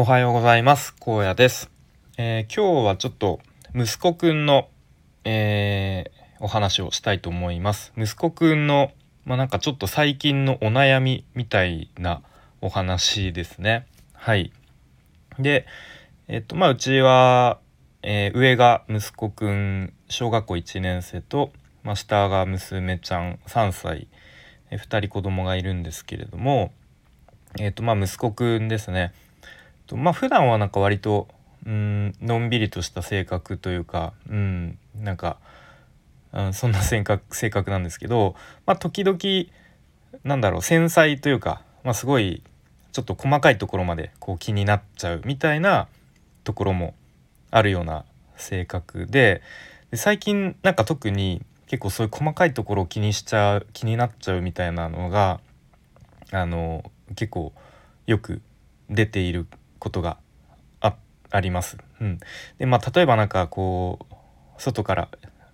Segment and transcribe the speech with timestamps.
[0.00, 0.94] おはようございます。
[1.06, 1.70] 荒野です、
[2.16, 3.38] えー、今日はちょっと
[3.74, 4.70] 息子くんの、
[5.24, 7.92] えー、お話をしたいと思います。
[7.98, 8.92] 息子くんの
[9.26, 12.22] まあ、なんかちょっと最近のお悩みみたいな
[12.62, 13.86] お話ですね。
[14.14, 14.54] はい。
[15.38, 15.66] で
[16.28, 17.58] えっとまあうちは、
[18.02, 24.08] えー、上が息子くん小学校1年生と、まあ、下が娘ちゃん3歳、
[24.70, 26.72] えー、2人子供がいるんですけれども
[27.58, 29.12] えっとまあ息子くんですね。
[29.90, 31.26] とまあ普段はなんか割と
[31.66, 35.38] うんのんびりとした性格というかうんなんか、
[36.32, 39.18] うん、そんな性格 性格なんですけど、まあ、時々
[40.24, 42.42] なんだろう繊細というか、まあ、すごい
[42.92, 45.88] ちょっと細かいところまでこう気になっちゃうみたいな
[46.44, 46.94] ところも
[47.50, 48.04] あるような
[48.36, 49.42] 性格で
[49.90, 55.40] で最近なんか特に結構そういう細かいところを気にしちゃう気になっちゃうみたいなのが
[56.30, 57.52] あの結構
[58.06, 58.40] よく
[58.88, 59.46] 出ている
[59.80, 60.18] ことが
[60.80, 60.94] あ
[61.30, 61.78] あります。
[62.00, 62.20] うん、
[62.58, 64.14] でまあ例えばなんかこう
[64.58, 65.08] 外から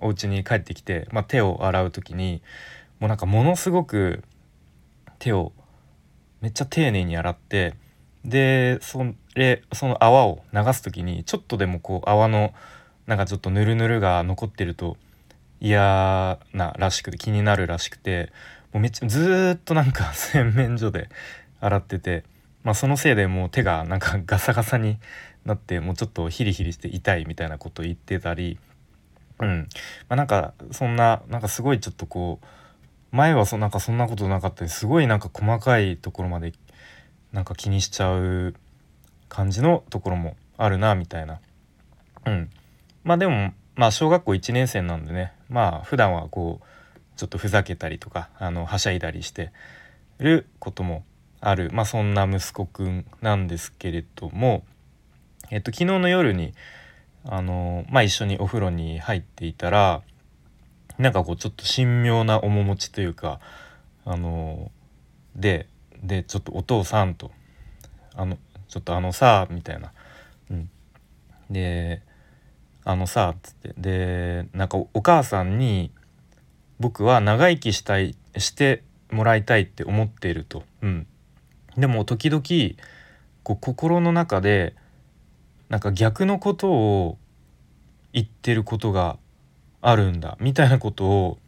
[0.00, 2.42] お家に帰ってきて、まあ、手を洗う時に
[3.00, 4.22] もうなんかものすごく
[5.18, 5.52] 手を
[6.40, 7.74] めっちゃ丁寧に洗って
[8.24, 12.52] でそれその泡を流す時にちょっとでもこう泡の
[13.06, 14.96] なんかちょっとヌルヌルが残ってると
[15.60, 18.32] 嫌ならしくて気になるらしくて
[18.72, 21.08] もうめっちゃずっとなんか洗面所で
[21.60, 22.24] 洗ってて。
[22.64, 24.98] まあ、そのせいでもう手がなんかガサガサに
[25.44, 28.58] なってもうちょっとヒリヒリして痛いみたいなこと言ってたり、
[29.40, 29.68] うん。
[30.08, 32.46] まあ、なんかそんななんかすごいちょっとこう
[33.16, 36.52] 前はそなんかそんなことなかったですごいなんか細かいところまで
[37.32, 38.54] なんか気にしちゃう
[39.28, 41.40] 感じのところもあるなみたいな。
[42.26, 42.50] うん、
[43.04, 49.52] まあでもまあ小学校1年生なんでねまあ普段はこうちょっとふざけたりとかあのはしゃいだりして
[50.18, 51.04] ることも
[51.40, 54.64] ある、まあ、そんな息子くんなんですけれども、
[55.50, 56.54] えっと、昨日の夜に
[57.24, 60.02] あの、まあ、一緒にお風呂に入っていたら
[60.98, 63.40] なんかこうちょっと神妙な面持ちというか
[64.04, 64.70] あの
[65.36, 65.68] で
[66.02, 67.30] でちょっとお父さんと
[68.14, 68.36] あの
[68.68, 69.92] ちょっとあのさみたいな、
[70.50, 70.70] うん、
[71.50, 72.02] で
[72.84, 73.74] あのさっつって。
[73.76, 75.90] でなんかお母さんに
[76.80, 81.06] 僕は長生きしたいしてもらいたいって思っていると、うん、
[81.78, 82.42] でも時々
[83.44, 84.74] こう心の中で
[85.68, 87.18] なんか逆のことを
[88.12, 89.16] 言ってることが
[89.80, 91.38] あるんだみたいなことを、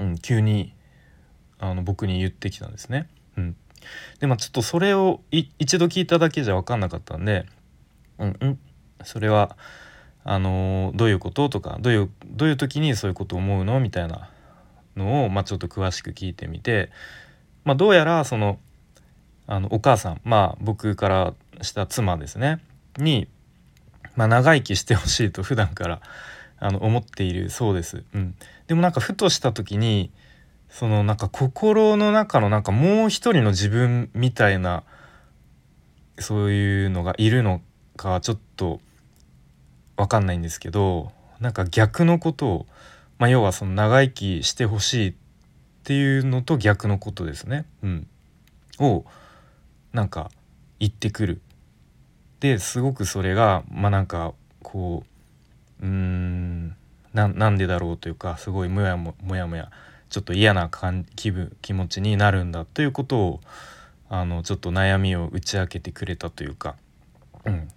[0.00, 0.74] うん、急に
[1.58, 3.08] あの僕に言ってきたんですね。
[3.36, 3.56] うん、
[4.20, 7.46] でもちょっとそれを一度聞いただけじゃ分かんなかったんで
[8.18, 8.58] 「うんうん
[9.04, 9.56] それは
[10.24, 14.30] あのー、どういうこと?」とかどういうどういう時にそういうこと思うのみたいな
[14.96, 16.90] のを、まあ、ちょっと詳しく聞いてみて、
[17.64, 18.58] まあ、どうやらその
[19.46, 22.60] 「あのお母さんまあ僕からした妻ですね
[22.98, 23.28] に、
[24.16, 26.00] まあ、長生きしてほしいと普段から
[26.58, 28.04] あの思っているそうです。
[28.14, 28.34] うん、
[28.68, 30.12] でもなんかふとした時に
[30.68, 34.84] そのなんか心の中のなんかもう一人の自分みたいな
[36.18, 37.60] そういうのがいるの
[37.96, 38.80] かちょっと
[39.96, 42.66] 分かんないんですけどなんか逆のことを、
[43.18, 45.14] まあ、要はその長生きしてほしいっ
[45.84, 47.64] ていうのと逆のことですね。
[47.82, 48.06] うん、
[48.78, 49.04] を
[49.92, 50.30] なんか
[50.78, 51.40] 言ってくる。
[52.40, 55.04] ですごくそれがまあなんかこ
[55.80, 56.76] ううーん
[57.14, 59.70] なんでだろうというかすごいもやももやもや
[60.08, 60.70] ちょっと嫌な
[61.14, 63.40] 気分気持ちになるんだということを
[64.08, 66.74] あのちょっと悩みを打ち明けてくれたというか、
[67.44, 67.68] うん、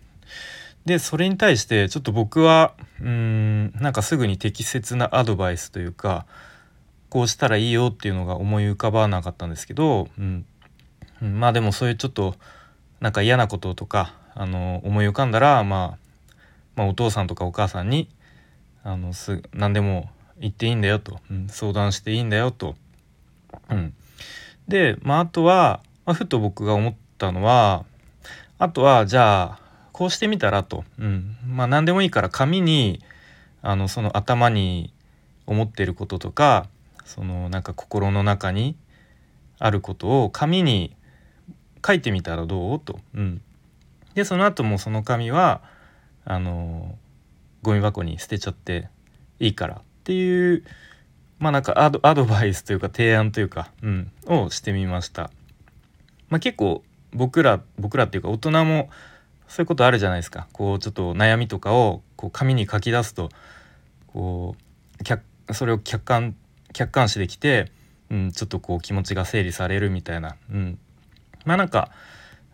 [0.85, 6.25] でそれに対してちょっと僕はうーんなんかすぐに適切なアドバイスというか
[7.09, 10.45] こうしたらいいよっていうのが思い浮かばなかったんですけど、うん、
[11.25, 12.35] うん、まあでもそういうちょっと
[12.99, 16.37] なんか嫌なこととかあの思い浮かんだら、まあ、
[16.75, 18.07] まあお父さんとかお母さんに
[18.83, 20.09] あのす何でも
[20.39, 22.75] 言っていいんだよと、うん、相談していいんだよと。
[23.69, 23.93] うん、
[24.67, 27.85] で、まあ、あとは、まあ、ふと僕が思ったのは
[28.59, 29.59] あとはじゃあ
[29.91, 33.01] こうしてみたらと、うん、まあ何でもいいから紙に
[33.61, 34.93] あのその頭に
[35.47, 36.67] 思ってることとか
[37.05, 38.75] そのなんか心の中に
[39.57, 40.94] あることを紙に
[41.85, 42.79] 書いてみたらどう？
[42.79, 42.99] と。
[43.13, 43.41] うん、
[44.13, 45.61] でその後もその紙は
[46.23, 46.97] あの
[47.61, 48.89] ゴミ箱に捨てちゃって
[49.39, 50.63] いいからっていう
[51.39, 55.29] まあなんかアドアドバイスというか提案というか、うん、をしてみました。
[56.29, 56.83] まあ、結構
[57.13, 58.89] 僕ら僕らっていうか大人も
[59.47, 63.29] そういうことあるじゃないですかこうちょっと悩みとかをこう紙に書き出すと
[64.07, 64.55] こ
[65.47, 66.35] うそれを客観
[66.73, 67.71] 客観視できて、
[68.09, 70.79] うん、ちょっとこう気持ちが整理されるみたいな、うん、
[71.45, 71.91] まあなんか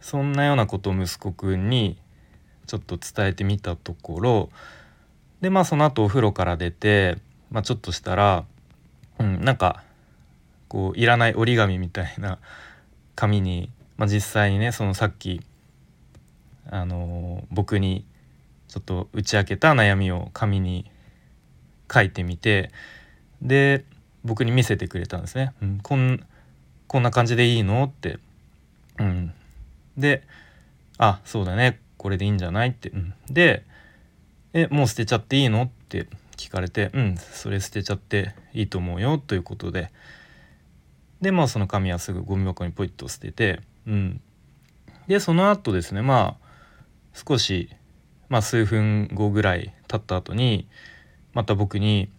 [0.01, 1.97] そんなようなことを息子くんに
[2.67, 4.49] ちょっと伝えてみたところ
[5.41, 7.17] でまあその後お風呂から出て、
[7.49, 8.45] まあ、ちょっとしたら、
[9.19, 9.83] うん、なんか
[10.67, 12.39] こういらない折り紙みたいな
[13.15, 15.41] 紙に、まあ、実際にねそのさっき、
[16.69, 18.05] あのー、僕に
[18.67, 20.89] ちょっと打ち明けた悩みを紙に
[21.91, 22.71] 書いてみて
[23.41, 23.83] で
[24.23, 25.53] 僕に見せてくれたんですね。
[25.61, 26.25] うん、こん
[26.87, 27.83] こんな感じでいいの？
[27.83, 28.19] って。
[29.01, 29.33] うん、
[29.97, 30.23] で
[30.97, 32.89] 「あそうだねこれでいいんじゃない?」って。
[32.89, 33.65] うん、で
[34.53, 36.07] 「えもう捨てちゃっていいの?」って
[36.37, 39.91] 聞かれて「うんそれ捨てちゃっていいと思うよ」ということで
[41.21, 44.21] でまあその紙はすぐゴミ箱にポイッと捨てて、うん、
[45.07, 46.51] でその後ですねまあ
[47.13, 47.69] 少し、
[48.29, 50.67] まあ、数分後ぐらい経った後に
[51.33, 52.09] また僕に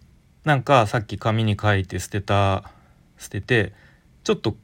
[0.45, 2.71] なんかさっき紙に書いて捨てた
[3.17, 3.73] 捨てて
[4.23, 4.55] ちょっと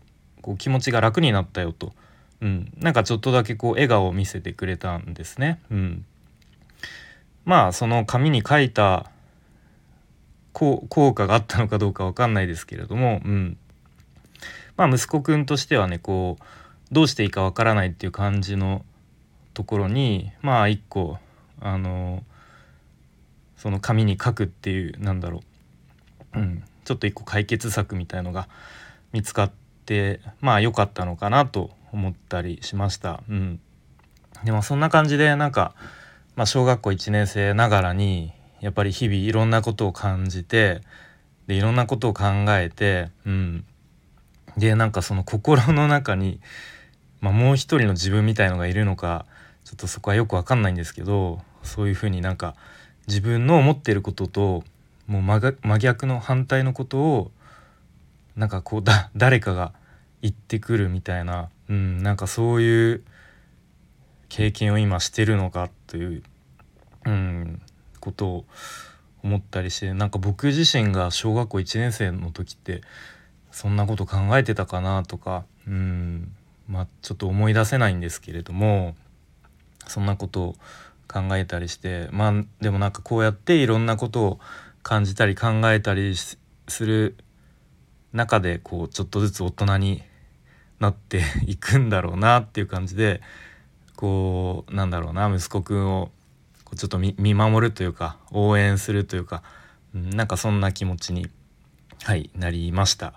[0.42, 1.94] こう気持ちが楽になったよと、
[2.42, 5.60] うん、なんかちょっとだけこう笑顔を見せてくれたんですね。
[5.70, 6.06] うん、
[7.46, 9.12] まあその紙に書いた
[10.54, 13.58] 効果があったのかどうか分かんないですけれども、うん、
[14.78, 16.44] まあ息子くんとしてはねこう
[16.92, 18.84] どうしていいかわからないっていう感じの
[19.54, 21.18] ところにまあ一個
[21.60, 22.24] あの
[23.58, 25.42] その紙に書くっていうなんだろ
[26.34, 28.48] う、うん、ちょっと一個解決策みたいのが
[29.12, 29.52] 見つかっ
[29.90, 33.24] てまあ良かったのかなと思ったりしました。
[33.28, 33.60] うん、
[34.44, 35.74] でもそんな感じでなんか、
[36.36, 38.32] まあ、小学校1年生ながらに
[38.62, 40.82] やっぱり日々いろんなことを感じて
[41.48, 43.66] でいろんなことを考えて、うん、
[44.58, 46.40] でなんかその心の中に、
[47.20, 49.26] まあ、もう一人の自分みたいのがいるのか
[49.64, 52.56] ちょっとそこはよく分かんないんですけどそういうふうになんか
[53.08, 54.64] 自分の思ってることと
[55.08, 57.32] もう真逆の反対のことを
[58.36, 59.74] なんかこうだ 誰かが
[60.22, 63.04] 言ってくるみたいな、うん、なんかそういう
[64.28, 66.24] 経験を今してるのかという、
[67.06, 67.62] うん、
[68.00, 68.46] ことを
[69.24, 72.82] 思ったりしてなんか僕自身が小学校1年生の時って
[73.52, 76.32] そんなこと考えてたかなとかうん
[76.68, 78.96] まあちょっと思い出せないんですけれども
[79.88, 80.56] そんなことを
[81.08, 84.40] 考えたりしてまあでもなんかこうやっていろんなことを
[84.84, 86.38] 感じたり考えたりす
[86.86, 87.18] る
[88.14, 90.04] 中でこうちょっとずつ大人に
[90.80, 93.22] なって いくんだろうなっていう感じで
[93.96, 96.12] こうなんだろうな息子くんを
[96.76, 99.44] ちょっと見守るというか応援するというか、
[99.98, 101.30] ん、なんかそんな気持ちに、
[102.04, 103.14] はい、なりました。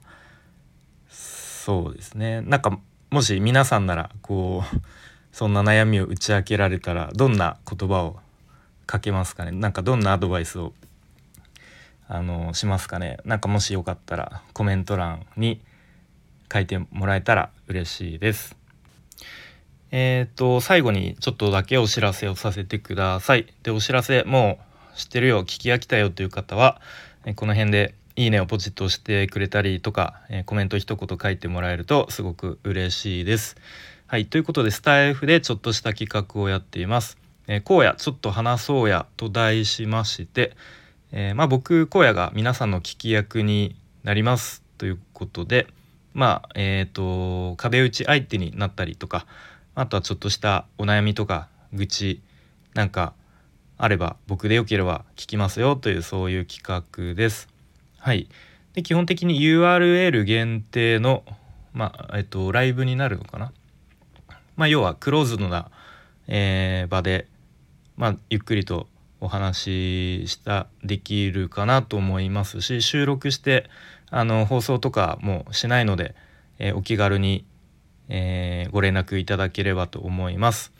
[1.09, 2.41] そうですね。
[2.41, 2.79] なんか
[3.11, 4.81] もし皆さんならこう
[5.32, 8.19] そんな悩みを打ち明けられたらどんな言葉を
[8.87, 9.53] かけますかね？
[9.53, 10.73] なんかどんなアドバイスを
[12.09, 13.19] あのしますかね？
[13.25, 15.61] なんかもしよかったらコメント欄に
[16.52, 18.56] 書いてもらえたら嬉しいです。
[19.90, 23.46] えっ、ー、と最後にちょっとだけお知らせをさせてください。
[23.62, 24.58] でお知らせも
[24.94, 26.81] う知ってるよ聞き飽きたよという方は
[27.37, 33.56] この辺でいいねをポチッと押してくれたりとか、コメント一言書いてもらえるとすごく嬉しいです。
[34.06, 37.16] はい、ということでスタイフでちょっとした企画をやっています。
[37.46, 40.54] えー、荒野ちょっと話そうやと題しまして、
[41.12, 45.66] えー、まあ僕荒野が皆さんの聞き役になりますということで
[46.14, 49.26] まあえっ、ー、と壁打ち相手になったりとか
[49.75, 52.23] あとはちょっとしたお悩みとか愚痴
[52.75, 53.14] なんか
[53.78, 57.49] あれば僕でよければ聞きますよというそういう企画です。
[57.99, 58.28] はい、
[58.75, 61.25] で基本的に URL 限定の、
[61.73, 63.52] まあえっと、ライブになるのかな、
[64.57, 65.71] まあ、要はクローズドな、
[66.26, 67.28] えー、場で、
[67.97, 68.88] まあ、ゆっくりと
[69.21, 73.71] お話ししたできるかなと思いますし収録して
[74.12, 76.14] あの放送とかもしないので、
[76.59, 77.47] えー、お気軽に、
[78.09, 80.73] えー、ご連絡いただければと思います。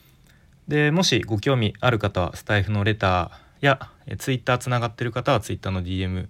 [0.69, 6.29] でもしご興味ある方はスタイフのレターや、えー、ツイッターつながってる方はツイッターの DM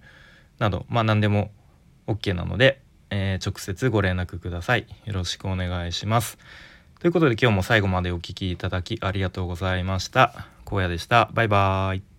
[0.60, 1.50] など、まあ、何でも
[2.06, 2.80] OK なので、
[3.10, 4.86] えー、直接ご連絡ください。
[5.04, 6.38] よろしくお願いします。
[7.00, 10.46] ということで今日も最後までお聴きいただきありがとうございました。
[10.64, 11.30] 荒野でした。
[11.34, 12.11] バイバーイ。